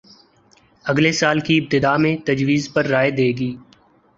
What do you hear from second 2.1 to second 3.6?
تجویز پر رائے دے گی